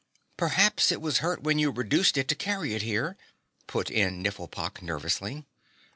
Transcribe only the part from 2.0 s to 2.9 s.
it to carry it